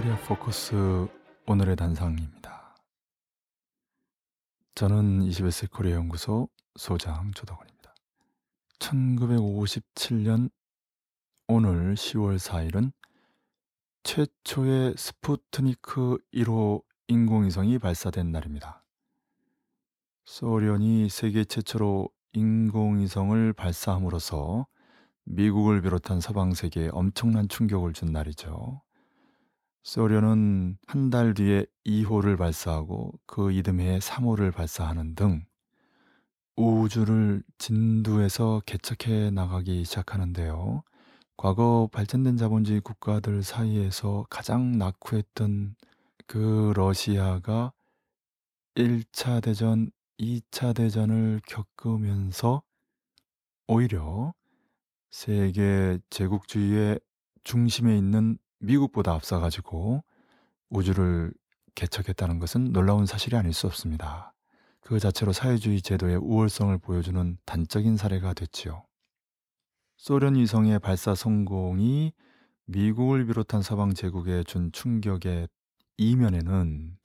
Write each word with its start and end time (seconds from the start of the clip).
포커스 0.00 1.08
오늘의 1.46 1.76
단상입니다. 1.76 2.74
저는 4.74 5.20
21세기 5.20 5.70
코리아 5.70 5.96
연구소 5.96 6.48
소장 6.74 7.32
조덕원입니다. 7.32 7.94
1957년 8.78 10.50
오늘 11.48 11.94
10월 11.94 12.38
4일은 12.38 12.92
최초의 14.02 14.94
스푸트니크 14.96 16.16
1호 16.32 16.82
인공위성이 17.08 17.78
발사된 17.78 18.32
날입니다. 18.32 18.82
소련이 20.24 21.10
세계 21.10 21.44
최초로 21.44 22.08
인공위성을 22.32 23.52
발사함으로써 23.52 24.66
미국을 25.24 25.82
비롯한 25.82 26.20
서방 26.20 26.54
세계에 26.54 26.88
엄청난 26.90 27.48
충격을 27.48 27.92
준 27.92 28.12
날이죠. 28.12 28.80
소련은 29.82 30.78
한 30.86 31.10
달 31.10 31.34
뒤에 31.34 31.66
2호를 31.84 32.38
발사하고 32.38 33.12
그 33.26 33.52
이듬해 33.52 33.98
3호를 33.98 34.52
발사하는 34.54 35.14
등 35.14 35.44
우주를 36.56 37.42
진두에서 37.58 38.62
개척해 38.66 39.30
나가기 39.30 39.84
시작하는데요. 39.84 40.82
과거 41.36 41.88
발전된 41.92 42.36
자본주의 42.36 42.80
국가들 42.80 43.42
사이에서 43.42 44.26
가장 44.28 44.76
낙후했던 44.76 45.74
그 46.26 46.72
러시아가 46.76 47.72
1차 48.76 49.42
대전, 49.42 49.90
2차 50.18 50.74
대전을 50.74 51.40
겪으면서 51.46 52.62
오히려 53.66 54.34
세계 55.10 55.98
제국주의의 56.10 57.00
중심에 57.44 57.96
있는 57.96 58.38
미국보다 58.60 59.12
앞서 59.12 59.40
가지고 59.40 60.04
우주를 60.70 61.32
개척했다는 61.74 62.38
것은 62.38 62.72
놀라운 62.72 63.06
사실이 63.06 63.36
아닐 63.36 63.52
수 63.52 63.66
없습니다. 63.66 64.32
그 64.80 64.98
자체로 64.98 65.32
사회주의 65.32 65.82
제도의 65.82 66.16
우월성을 66.16 66.76
보여주는 66.78 67.38
단적인 67.44 67.96
사례가 67.96 68.34
됐지요. 68.34 68.84
소련 69.96 70.34
위성의 70.34 70.78
발사 70.78 71.14
성공이 71.14 72.12
미국을 72.66 73.26
비롯한 73.26 73.62
서방 73.62 73.94
제국에 73.94 74.42
준 74.44 74.72
충격의 74.72 75.48
이면에는 75.98 76.96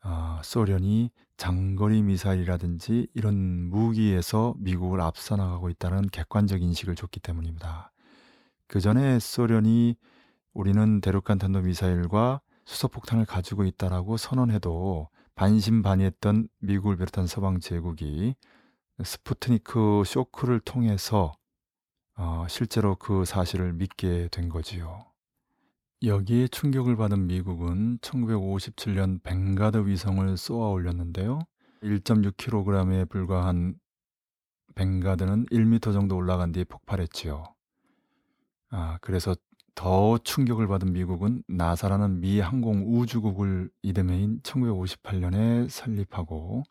아, 0.00 0.40
소련이 0.44 1.10
장거리 1.36 2.02
미사일이라든지 2.02 3.08
이런 3.14 3.34
무기에서 3.68 4.54
미국을 4.58 5.00
앞서 5.00 5.36
나가고 5.36 5.70
있다는 5.70 6.08
객관적 6.08 6.62
인식을 6.62 6.94
줬기 6.94 7.20
때문입니다. 7.20 7.92
그 8.66 8.80
전에 8.80 9.18
소련이 9.18 9.96
우리는 10.58 11.00
대륙간 11.00 11.38
탄도 11.38 11.60
미사일과 11.60 12.40
수소폭탄을 12.64 13.26
가지고 13.26 13.62
있다라고 13.62 14.16
선언해도 14.16 15.08
반신반의했던 15.36 16.48
미국을 16.58 16.96
비롯한 16.96 17.28
서방 17.28 17.60
제국이 17.60 18.34
스푸트니크 19.00 20.02
쇼크를 20.04 20.58
통해서 20.58 21.30
어, 22.16 22.44
실제로 22.48 22.96
그 22.96 23.24
사실을 23.24 23.72
믿게 23.72 24.30
된 24.32 24.48
거지요. 24.48 25.06
여기에 26.02 26.48
충격을 26.48 26.96
받은 26.96 27.28
미국은 27.28 27.98
1957년 27.98 29.22
벵가드 29.22 29.86
위성을 29.86 30.36
쏘아 30.36 30.70
올렸는데요. 30.70 31.38
1.6kg에 31.82 33.08
불과한 33.08 33.78
벵가드는 34.74 35.46
1m 35.52 35.92
정도 35.92 36.16
올라간 36.16 36.50
뒤에 36.50 36.64
폭발했지요. 36.64 37.44
아, 38.70 38.98
그래서 39.00 39.36
더 39.78 40.18
충격을 40.18 40.66
받은 40.66 40.92
미국은 40.92 41.44
나사라는 41.46 42.18
미 42.18 42.40
항공 42.40 42.98
우주국을 42.98 43.70
이듬해인 43.82 44.40
1958년에 44.42 45.68
설립하고 45.68 46.64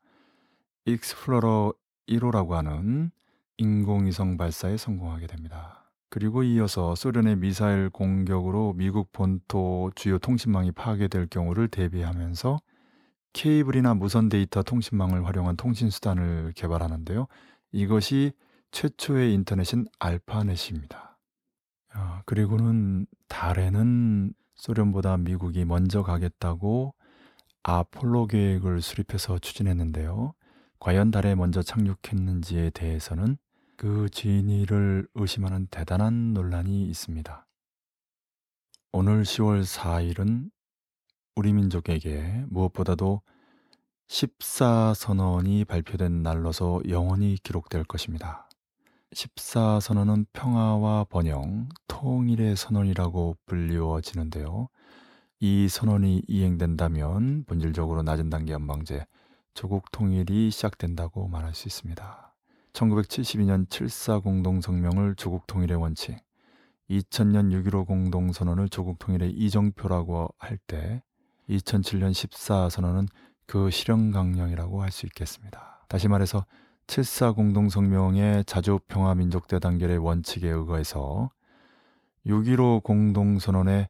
익스플로러 0.83 1.73
1호라고 2.09 2.49
하는 2.49 3.11
인공위성 3.59 4.35
발사에 4.35 4.75
성공하게 4.75 5.27
됩니다. 5.27 5.89
그리고 6.09 6.43
이어서 6.43 6.95
소련의 6.95 7.37
미사일 7.37 7.89
공격으로 7.89 8.73
미국 8.75 9.13
본토 9.13 9.89
주요 9.95 10.19
통신망이 10.19 10.73
파괴될 10.73 11.27
경우를 11.27 11.69
대비하면서 11.69 12.59
케이블이나 13.31 13.93
무선 13.93 14.27
데이터 14.27 14.63
통신망을 14.63 15.25
활용한 15.25 15.55
통신 15.55 15.89
수단을 15.89 16.51
개발하는데요. 16.57 17.27
이것이 17.71 18.33
최초의 18.71 19.33
인터넷인 19.33 19.85
알파넷입니다. 19.97 21.06
아, 22.27 22.29
그리고는 22.29 23.07
달에는 23.29 24.33
소련보다 24.55 25.17
미국이 25.17 25.63
먼저 25.63 26.03
가겠다고 26.03 26.93
아폴로 27.63 28.27
계획을 28.27 28.81
수립해서 28.81 29.39
추진했는데요. 29.39 30.33
과연 30.79 31.11
달에 31.11 31.35
먼저 31.35 31.61
착륙했는지에 31.61 32.71
대해서는 32.71 33.37
그 33.77 34.09
진위를 34.09 35.07
의심하는 35.15 35.67
대단한 35.67 36.33
논란이 36.33 36.85
있습니다. 36.87 37.47
오늘 38.91 39.23
10월 39.23 39.63
4일은 39.63 40.49
우리 41.35 41.53
민족에게 41.53 42.43
무엇보다도 42.47 43.21
14선언이 44.07 45.67
발표된 45.67 46.23
날로서 46.23 46.81
영원히 46.89 47.37
기록될 47.41 47.83
것입니다. 47.83 48.46
14 49.13 49.79
선언은 49.79 50.25
평화와 50.33 51.05
번영, 51.05 51.69
통일의 51.87 52.55
선언이라고 52.55 53.37
불리워지는데요. 53.45 54.67
이 55.39 55.69
선언이 55.69 56.23
이행된다면 56.27 57.45
본질적으로 57.45 58.03
낮은 58.03 58.29
단계 58.29 58.53
연방제, 58.53 59.05
조국 59.53 59.91
통일이 59.91 60.51
시작된다고 60.51 61.27
말할 61.29 61.55
수 61.55 61.67
있습니다. 61.67 62.35
1972년 62.73 63.67
7.4 63.69 64.21
공동성명을 64.21 65.15
조국 65.15 65.47
통일의 65.47 65.77
원칙, 65.77 66.17
2000년 66.89 67.51
6.15 67.65 67.87
공동선언을 67.87 68.69
조국 68.69 68.99
통일의 68.99 69.31
이정표라고 69.31 70.29
할 70.37 70.57
때, 70.67 71.01
2007년 71.49 72.13
14 72.13 72.69
선언은 72.69 73.07
그 73.45 73.71
실현 73.71 74.11
강령이라고 74.11 74.81
할 74.81 74.91
수 74.91 75.05
있겠습니다. 75.05 75.85
다시 75.87 76.07
말해서 76.07 76.45
7.4 76.87 77.35
공동성명의 77.35 78.45
자주평화민족대 78.45 79.59
단결의 79.59 79.97
원칙에 79.97 80.47
의거해서 80.49 81.29
6.15 82.25 82.81
공동선언의 82.81 83.89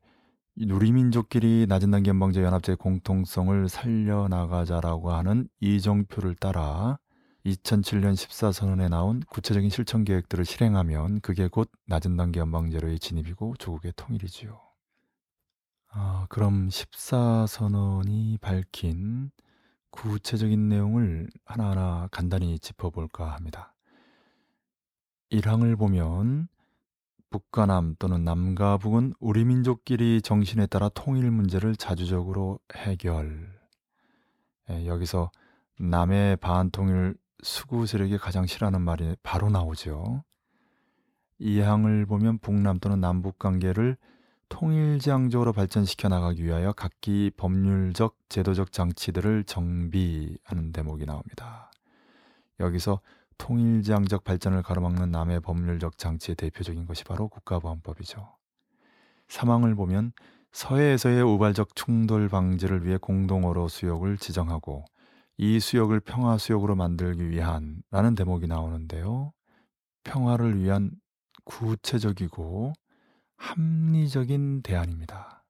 누리민족끼리 0.58 1.68
낮은 1.70 1.92
단계 1.92 2.10
연방제 2.10 2.42
연합제 2.42 2.76
공통성을 2.76 3.70
살려나가자라고 3.70 5.12
하는 5.12 5.48
이정표를 5.60 6.36
따라 6.36 6.98
2007년 7.46 8.14
14선언에 8.14 8.90
나온 8.90 9.22
구체적인 9.30 9.70
실천 9.70 10.04
계획들을 10.04 10.44
실행하면 10.44 11.22
그게 11.22 11.48
곧 11.48 11.70
낮은 11.86 12.18
단계 12.18 12.40
연방제로의 12.40 12.98
진입이고 13.00 13.56
조국의 13.60 13.94
통일이지요. 13.96 14.60
아, 15.90 16.26
그럼 16.30 16.70
14선언이 16.70 18.42
밝힌 18.42 19.32
구체적인 19.98 20.70
내용을 20.70 21.28
하나하나 21.44 22.08
간단히 22.12 22.60
짚어볼까 22.60 23.34
합니다. 23.34 23.74
1항을 25.32 25.78
보면 25.78 26.48
북과 27.32 27.66
남 27.66 27.96
또는 27.98 28.24
남과 28.24 28.78
북은 28.78 29.16
우리 29.20 29.44
민족끼리 29.44 30.22
정신에 30.22 30.68
따라 30.68 30.90
통일 30.90 31.32
문제를 31.32 31.76
자주적으로 31.76 32.60
해결. 32.76 33.52
예, 34.70 34.86
여기서 34.86 35.32
남의 35.80 36.38
반통일 36.38 37.16
수구 37.42 37.88
세력이 37.88 38.20
가장 38.20 38.46
싫어하는 38.46 38.82
말이 38.82 39.16
바로 39.24 39.50
나오죠. 39.50 40.24
2항을 41.42 42.08
보면 42.08 42.38
북남 42.38 42.80
또는 42.80 43.02
남북 43.02 43.40
관계를 43.40 43.98
통일지향적으로 44.50 45.54
발전시켜 45.54 46.08
나가기 46.10 46.44
위하여 46.44 46.72
각기 46.74 47.32
법률적, 47.36 48.16
제도적 48.30 48.72
장치들을 48.72 49.44
정비하는 49.44 50.72
대목이 50.72 51.06
나옵니다. 51.06 51.72
여기서 52.60 53.02
통일지향적 53.38 54.24
발전을 54.24 54.64
가로막는 54.64 55.12
남의 55.12 55.42
법률적 55.42 55.98
장치의 55.98 56.36
대표적인 56.36 56.86
것이 56.86 57.04
바로 57.04 57.28
국가보안법이죠. 57.28 58.36
사망을 59.28 59.76
보면 59.76 60.14
서해에서의 60.52 61.22
우발적 61.22 61.76
충돌 61.76 62.30
방지를 62.30 62.86
위해 62.86 62.98
공동어로 62.98 63.68
수역을 63.68 64.18
지정하고 64.18 64.86
이 65.38 65.60
수역을 65.60 66.00
평화 66.00 66.38
수역으로 66.38 66.76
만들기 66.76 67.30
위한 67.30 67.84
라는 67.92 68.16
대목이 68.16 68.48
나오는데요. 68.48 69.34
평화를 70.04 70.60
위한 70.60 70.92
구체적이고 71.44 72.74
합리적인 73.38 74.62
대안입니다. 74.62 75.44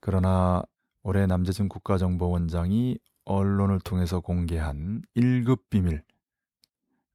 그러나 0.00 0.62
올해 1.02 1.26
남재준 1.26 1.68
국가정보원장이 1.68 2.98
언론을 3.24 3.80
통해서 3.80 4.20
공개한 4.20 5.02
1급 5.16 5.70
비밀, 5.70 6.02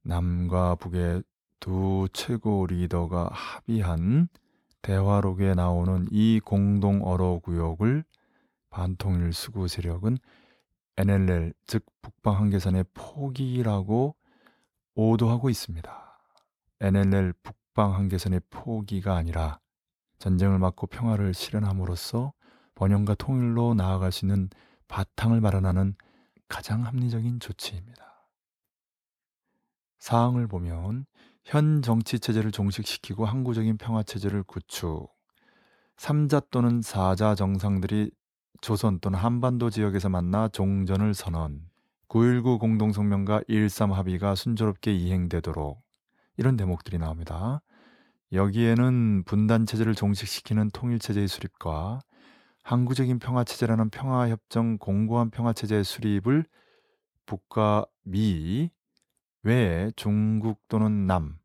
남과 0.04 0.76
북의 0.76 1.24
두 1.60 2.08
최고 2.14 2.66
리더가 2.66 3.30
합의한 3.32 4.30
대화록에 4.82 5.54
나오는 5.56 6.08
이 6.10 6.40
공동 6.40 7.06
어로 7.06 7.42
구역을 7.42 8.04
반통일 8.70 9.34
수구 9.34 9.68
세력은 9.68 10.18
NLL 10.98 11.54
즉 11.68 11.86
북방 12.02 12.38
한계선의 12.38 12.86
포기라고 12.94 14.16
오도하고 14.96 15.50
있습니다. 15.50 16.20
NLL 16.82 17.34
북 17.44 17.59
방 17.80 17.96
한계선의 17.96 18.42
포기가 18.50 19.16
아니라 19.16 19.58
전쟁을 20.18 20.60
막고 20.60 20.88
평화를 20.88 21.34
실현함으로써 21.34 22.34
번영과 22.76 23.16
통일로 23.16 23.74
나아갈 23.74 24.12
수 24.12 24.26
있는 24.26 24.50
바탕을 24.90 25.40
마련하는 25.40 25.96
가장 26.50 26.86
합리적인 26.86 27.40
조치입니다. 27.40 28.28
사항을 30.00 30.48
보면 30.48 31.06
현 31.46 31.82
정치 31.82 32.20
체제를 32.20 32.52
종식시키고 32.52 33.26
항구적인 33.26 33.78
평화 33.78 34.04
체제를 34.04 34.44
구축, 34.44 35.10
3자 35.96 36.50
또는 36.52 36.82
4자 36.82 37.38
정상들이 37.38 38.12
조선 38.60 39.00
또는 39.00 39.20
한반도 39.20 39.70
지역에서 39.70 40.10
만나 40.10 40.50
종전을 40.50 41.14
선언, 41.14 41.62
9.19 42.10 42.60
공동성명과 42.60 43.44
1.3 43.48 43.94
합의가 43.94 44.36
순조롭게 44.36 44.94
이행되도록 44.94 45.82
이런 46.36 46.58
대목들이 46.58 46.98
나옵니다. 46.98 47.62
여기에는 48.32 49.24
분단 49.24 49.66
체제를 49.66 49.96
종식시키는 49.96 50.70
통일 50.72 51.00
체제의 51.00 51.28
수립과 51.28 52.00
항구적인 52.64 53.18
평화 53.18 53.44
체제라는 53.44 53.90
평화 53.90 54.30
협정 54.30 54.78
공고한 54.78 55.32
평화 55.32 55.54
체제의 55.54 55.84
수립을 55.84 56.46
북과 57.26 57.86
미 58.04 58.70
외에 59.42 59.92
중국 59.96 60.68
또는 60.68 61.08
남 61.08 61.40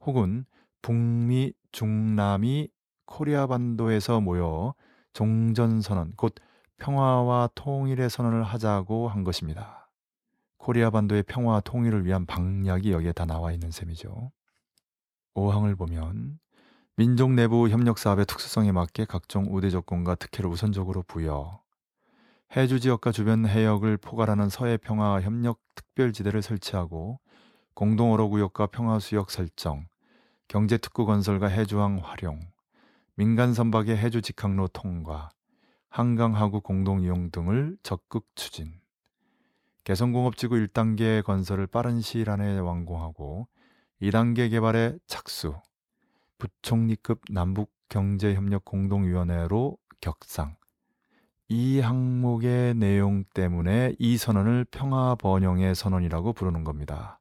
혹은 0.00 0.44
북미 0.80 1.52
중남이 1.72 2.68
코리아 3.06 3.46
반도에서 3.46 4.20
모여 4.20 4.74
종전 5.12 5.80
선언 5.80 6.12
곧 6.16 6.34
평화와 6.76 7.50
통일의 7.56 8.08
선언을 8.08 8.44
하자고 8.44 9.08
한 9.08 9.24
것입니다. 9.24 9.90
코리아 10.58 10.90
반도의 10.90 11.24
평화와 11.24 11.60
통일을 11.60 12.04
위한 12.04 12.26
방략이 12.26 12.92
여기에 12.92 13.12
다 13.12 13.24
나와 13.24 13.50
있는 13.52 13.72
셈이죠. 13.72 14.30
5항을 15.38 15.76
보면 15.76 16.38
민족 16.96 17.32
내부 17.32 17.68
협력 17.68 17.98
사업의 17.98 18.26
특수성에 18.26 18.72
맞게 18.72 19.04
각종 19.04 19.46
우대 19.50 19.70
조건과 19.70 20.16
특혜를 20.16 20.50
우선적으로 20.50 21.02
부여 21.02 21.60
해주 22.56 22.80
지역과 22.80 23.12
주변 23.12 23.46
해역을 23.46 23.98
포괄하는 23.98 24.48
서해 24.48 24.76
평화 24.76 25.20
협력 25.20 25.60
특별지대를 25.74 26.42
설치하고 26.42 27.20
공동 27.74 28.12
어로 28.12 28.30
구역과 28.30 28.66
평화 28.66 28.98
수역 28.98 29.30
설정, 29.30 29.86
경제 30.48 30.78
특구 30.78 31.06
건설과 31.06 31.46
해주항 31.46 32.00
활용, 32.02 32.40
민간 33.14 33.54
선박의 33.54 33.96
해주 33.96 34.22
직항로 34.22 34.68
통과, 34.68 35.28
한강 35.88 36.34
하구 36.34 36.60
공동 36.60 37.00
이용 37.00 37.30
등을 37.30 37.76
적극 37.82 38.26
추진. 38.34 38.72
개성공업지구 39.84 40.56
1단계 40.56 41.22
건설을 41.22 41.66
빠른 41.66 42.00
시일 42.00 42.30
안에 42.30 42.58
완공하고 42.58 43.46
2단계 44.00 44.50
개발에 44.50 44.96
착수. 45.08 45.54
부총리급 46.38 47.20
남북경제협력 47.30 48.64
공동위원회로 48.64 49.76
격상. 50.00 50.56
이 51.48 51.80
항목의 51.80 52.74
내용 52.74 53.24
때문에 53.34 53.96
이 53.98 54.16
선언을 54.16 54.66
평화 54.70 55.16
번영의 55.16 55.74
선언이라고 55.74 56.32
부르는 56.32 56.62
겁니다. 56.62 57.18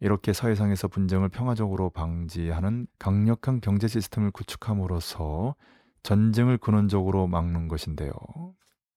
이렇게 0.00 0.32
서해상에서 0.32 0.88
분쟁을 0.88 1.28
평화적으로 1.30 1.88
방지하는 1.90 2.86
강력한 2.98 3.60
경제 3.60 3.88
시스템을 3.88 4.32
구축함으로써 4.32 5.54
전쟁을 6.02 6.58
근원적으로 6.58 7.26
막는 7.26 7.68
것인데요. 7.68 8.12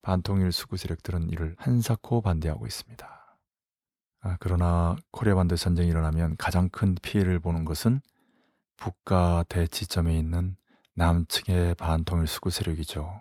반통일 0.02 0.52
수구 0.52 0.76
세력들은 0.76 1.30
이를 1.30 1.54
한사코 1.58 2.20
반대하고 2.20 2.66
있습니다. 2.66 3.13
아, 4.26 4.38
그러나 4.40 4.96
코리아 5.10 5.34
반도 5.34 5.54
전쟁이 5.54 5.90
일어나면 5.90 6.36
가장 6.38 6.70
큰 6.70 6.94
피해를 7.02 7.40
보는 7.40 7.66
것은 7.66 8.00
북과 8.78 9.44
대치점에 9.50 10.16
있는 10.16 10.56
남측의 10.94 11.74
반통일 11.74 12.26
수구 12.26 12.48
세력이죠. 12.48 13.20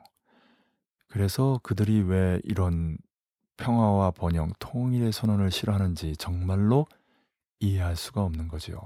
그래서 1.09 1.59
그들이 1.61 2.03
왜 2.03 2.39
이런 2.45 2.97
평화와 3.57 4.11
번영, 4.11 4.53
통일의 4.59 5.11
선언을 5.11 5.51
싫어하는지 5.51 6.15
정말로 6.15 6.87
이해할 7.59 7.97
수가 7.97 8.21
없는 8.21 8.47
거죠. 8.47 8.79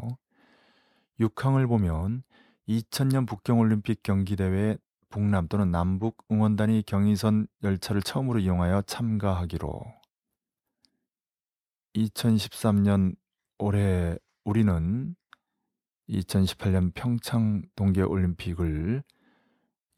6항을 1.19 1.67
보면 1.67 2.23
2000년 2.67 3.27
북경올림픽 3.27 4.01
경기대회에 4.01 4.77
북남 5.09 5.47
또는 5.49 5.69
남북 5.69 6.25
응원단이 6.31 6.81
경의선 6.87 7.45
열차를 7.63 8.01
처음으로 8.01 8.39
이용하여 8.39 8.81
참가하기로 8.87 9.83
2013년 11.97 13.15
올해 13.57 14.17
우리는 14.43 15.15
2018년 16.09 16.93
평창 16.93 17.63
동계 17.75 18.01
올림픽을 18.03 19.03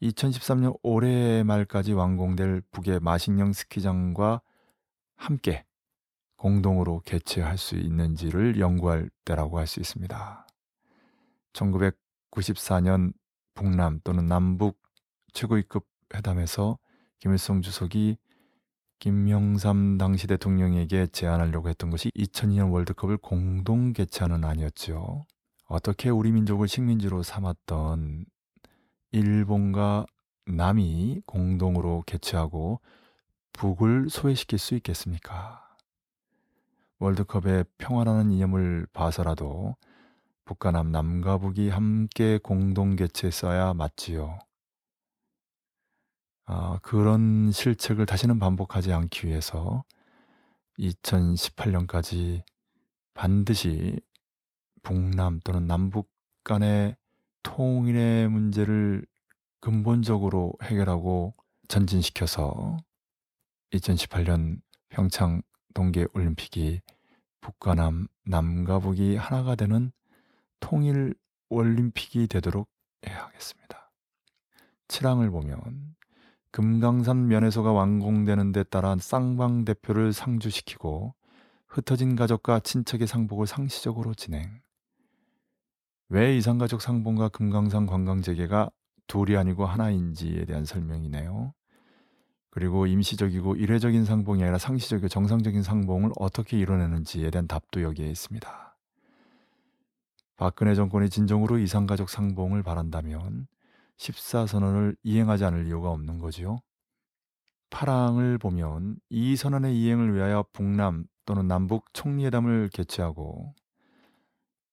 2013년 0.02 0.78
올해 0.82 1.42
말까지 1.42 1.92
완공될 1.92 2.62
북의 2.70 3.00
마식령 3.00 3.52
스키장과 3.52 4.40
함께 5.14 5.64
공동으로 6.36 7.02
개최할 7.04 7.58
수 7.58 7.76
있는지를 7.76 8.58
연구할 8.58 9.10
때라고 9.26 9.58
할 9.58 9.66
수 9.66 9.78
있습니다. 9.78 10.46
1994년 11.52 13.12
북남 13.54 14.00
또는 14.02 14.26
남북 14.26 14.80
최고위급 15.34 15.86
회담에서 16.14 16.78
김일성 17.18 17.60
주석이 17.60 18.16
김영삼 19.00 19.96
당시 19.96 20.26
대통령에게 20.26 21.06
제안하려고 21.06 21.70
했던 21.70 21.88
것이 21.88 22.10
2002년 22.10 22.70
월드컵을 22.70 23.16
공동 23.16 23.94
개최하는 23.94 24.44
아니었죠. 24.44 25.24
어떻게 25.64 26.10
우리 26.10 26.30
민족을 26.32 26.68
식민지로 26.68 27.22
삼았던 27.22 28.26
일본과 29.12 30.04
남이 30.44 31.22
공동으로 31.24 32.02
개최하고 32.06 32.80
북을 33.54 34.10
소외시킬 34.10 34.58
수 34.58 34.74
있겠습니까? 34.74 35.66
월드컵의 36.98 37.64
평화라는 37.78 38.30
이념을 38.30 38.86
봐서라도 38.92 39.76
북과 40.44 40.72
남, 40.72 40.92
남과 40.92 41.38
북이 41.38 41.70
함께 41.70 42.38
공동 42.42 42.96
개최했어야 42.96 43.72
맞지요. 43.72 44.40
아, 46.52 46.80
그런 46.82 47.52
실책을 47.52 48.06
다시는 48.06 48.40
반복하지 48.40 48.92
않기 48.92 49.28
위해서 49.28 49.84
2018년까지 50.80 52.42
반드시 53.14 54.00
북남 54.82 55.38
또는 55.44 55.68
남북 55.68 56.10
간의 56.42 56.96
통일의 57.44 58.28
문제를 58.28 59.06
근본적으로 59.60 60.52
해결하고 60.64 61.36
전진시켜서 61.68 62.78
2018년 63.70 64.60
평창 64.88 65.42
동계 65.72 66.08
올림픽이 66.14 66.80
북과 67.42 67.76
남, 67.76 68.08
남과 68.24 68.80
북이 68.80 69.14
하나가 69.14 69.54
되는 69.54 69.92
통일 70.58 71.14
올림픽이 71.48 72.26
되도록 72.26 72.68
해야 73.06 73.26
하겠습니다. 73.26 73.92
7항을 74.88 75.30
보면 75.30 75.94
금강산 76.52 77.28
면회소가 77.28 77.72
완공되는 77.72 78.50
데 78.52 78.64
따라 78.64 78.96
쌍방 78.98 79.64
대표를 79.64 80.12
상주시키고 80.12 81.14
흩어진 81.68 82.16
가족과 82.16 82.58
친척의 82.60 83.06
상복을 83.06 83.46
상시적으로 83.46 84.14
진행. 84.14 84.60
왜 86.08 86.36
이산가족 86.36 86.82
상봉과 86.82 87.28
금강산 87.28 87.86
관광재개가 87.86 88.70
둘이 89.06 89.36
아니고 89.36 89.64
하나인지에 89.64 90.44
대한 90.44 90.64
설명이네요. 90.64 91.54
그리고 92.50 92.86
임시적이고 92.86 93.54
일회적인 93.54 94.04
상봉이 94.04 94.42
아니라 94.42 94.58
상시적이고 94.58 95.06
정상적인 95.06 95.62
상봉을 95.62 96.10
어떻게 96.18 96.58
이뤄내는지에 96.58 97.30
대한 97.30 97.46
답도 97.46 97.82
여기에 97.82 98.08
있습니다. 98.08 98.76
박근혜 100.36 100.74
정권이 100.74 101.10
진정으로 101.10 101.58
이산가족 101.58 102.10
상봉을 102.10 102.64
바란다면 102.64 103.46
14선언을 104.00 104.96
이행하지 105.02 105.44
않을 105.44 105.66
이유가 105.66 105.90
없는 105.90 106.18
거지요. 106.18 106.58
파랑을 107.70 108.38
보면 108.38 108.96
이 109.10 109.36
선언의 109.36 109.80
이행을 109.80 110.14
위하여 110.14 110.44
북남 110.52 111.04
또는 111.26 111.46
남북 111.46 111.92
총리회담을 111.92 112.70
개최하고 112.72 113.54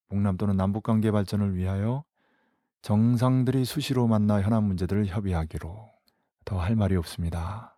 북남 0.10 0.38
또는 0.38 0.56
남북 0.56 0.84
관계 0.84 1.12
발전을 1.12 1.56
위하여 1.56 2.04
정상들이 2.82 3.66
수시로 3.66 4.08
만나 4.08 4.42
현안 4.42 4.64
문제들을 4.64 5.08
협의하기로 5.08 5.90
더 6.46 6.60
할 6.60 6.76
말이 6.76 6.96
없습니다. 6.96 7.78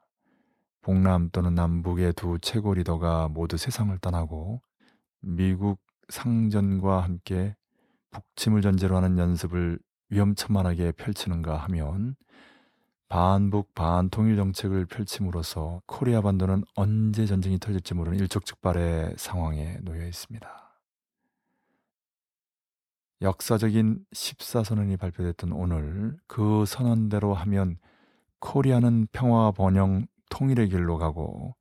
북남 0.82 1.32
또는 1.32 1.56
남북의 1.56 2.14
두 2.14 2.38
최고 2.40 2.74
리더가 2.76 3.30
모두 3.30 3.58
세상을 3.58 3.98
떠나고 4.00 4.62
미국 5.22 5.82
상전과 6.10 7.02
함께 7.02 7.56
북침을 8.12 8.62
전제로 8.62 8.96
하는 8.96 9.18
연습을 9.18 9.80
위험천만하게 10.10 10.94
펼치는가 10.94 11.58
하면 11.58 12.16
반북 13.10 13.74
반통일 13.74 14.36
정책을 14.36 14.86
펼침으로써 14.86 15.82
코리아 15.88 16.22
반도는 16.22 16.64
언제 16.76 17.26
전쟁이 17.26 17.58
터질지 17.58 17.96
모르는 17.96 18.20
일촉즉발의 18.20 19.16
상황에 19.18 19.80
놓여 19.82 20.06
있습니다. 20.06 20.48
역사적인 23.22 24.06
10.4선언이 24.14 24.98
발표됐던 24.98 25.52
오늘 25.52 26.18
그 26.28 26.66
선언대로 26.66 27.34
하면 27.34 27.78
코리아는 28.40 29.08
평화 29.12 29.52
번영 29.52 30.08
통일의 30.30 30.70
길로 30.70 30.98
가고 30.98 31.56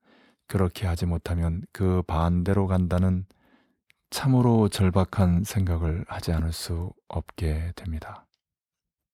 그렇게 0.47 0.87
하지 0.87 1.07
못하면 1.07 1.63
그 1.73 2.03
반대로 2.07 2.67
간다는 2.67 3.27
참으로 4.11 4.69
절박한 4.69 5.45
생각을 5.45 6.05
하지 6.09 6.33
않을 6.33 6.53
수 6.53 6.93
없게 7.09 7.73
됩니다. 7.75 8.28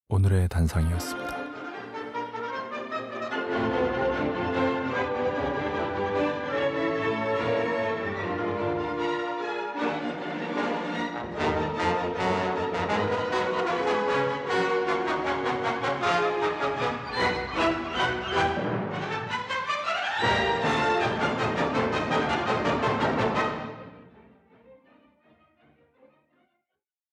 오늘의 0.08 0.48
단상이었습니다. 0.48 1.43